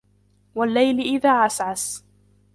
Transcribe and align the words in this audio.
وَاللَّيْلِ 0.55 0.99
إِذَا 0.99 1.31
عَسْعَسَ 1.31 2.03